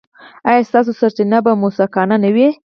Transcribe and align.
ایا 0.49 0.67
ستاسو 0.69 0.91
سرچینه 0.99 1.39
به 1.45 1.51
موثقه 1.61 2.01
نه 2.23 2.29
وي؟ 2.35 2.47